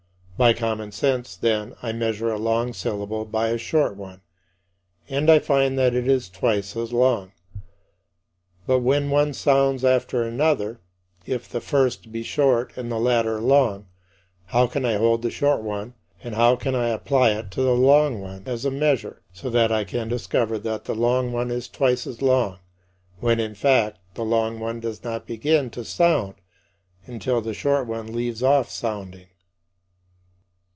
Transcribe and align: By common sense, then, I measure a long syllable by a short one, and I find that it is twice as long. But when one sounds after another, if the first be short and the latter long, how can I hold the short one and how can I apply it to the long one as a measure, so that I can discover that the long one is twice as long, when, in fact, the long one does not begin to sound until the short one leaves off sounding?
By 0.41 0.53
common 0.53 0.91
sense, 0.91 1.35
then, 1.35 1.75
I 1.83 1.91
measure 1.91 2.31
a 2.33 2.39
long 2.39 2.73
syllable 2.73 3.25
by 3.25 3.49
a 3.49 3.59
short 3.59 3.95
one, 3.95 4.21
and 5.07 5.29
I 5.29 5.37
find 5.37 5.77
that 5.77 5.93
it 5.93 6.07
is 6.07 6.29
twice 6.29 6.75
as 6.75 6.91
long. 6.91 7.31
But 8.65 8.79
when 8.79 9.11
one 9.11 9.33
sounds 9.35 9.85
after 9.85 10.23
another, 10.23 10.79
if 11.27 11.47
the 11.47 11.61
first 11.61 12.11
be 12.11 12.23
short 12.23 12.75
and 12.75 12.91
the 12.91 12.97
latter 12.97 13.39
long, 13.39 13.85
how 14.45 14.65
can 14.65 14.83
I 14.83 14.93
hold 14.93 15.21
the 15.21 15.29
short 15.29 15.61
one 15.61 15.93
and 16.23 16.33
how 16.33 16.55
can 16.55 16.73
I 16.73 16.87
apply 16.89 17.33
it 17.33 17.51
to 17.51 17.61
the 17.61 17.75
long 17.75 18.19
one 18.19 18.41
as 18.47 18.65
a 18.65 18.71
measure, 18.71 19.21
so 19.33 19.47
that 19.51 19.71
I 19.71 19.83
can 19.83 20.09
discover 20.09 20.57
that 20.57 20.85
the 20.85 20.95
long 20.95 21.31
one 21.31 21.51
is 21.51 21.67
twice 21.67 22.07
as 22.07 22.19
long, 22.19 22.57
when, 23.19 23.39
in 23.39 23.53
fact, 23.53 23.99
the 24.15 24.25
long 24.25 24.59
one 24.59 24.79
does 24.79 25.03
not 25.03 25.27
begin 25.27 25.69
to 25.69 25.85
sound 25.85 26.33
until 27.05 27.41
the 27.41 27.53
short 27.53 27.85
one 27.85 28.11
leaves 28.11 28.41
off 28.41 28.71
sounding? 28.71 29.27